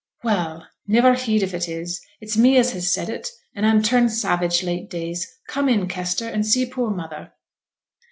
[0.23, 0.65] 'Well!
[0.87, 4.89] niver heed if it is it's me as said it, and I'm turned savage late
[4.89, 5.27] days.
[5.47, 7.31] Come in, Kester, and see poor mother.'